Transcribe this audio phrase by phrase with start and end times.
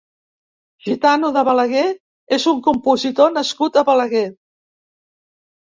[0.87, 1.83] Gitano de Balaguer
[2.39, 4.27] és un compositor nascut a Balaguer.